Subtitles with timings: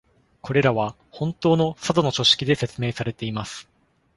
[0.41, 3.69] これらは本当のサドの書式で説明されています。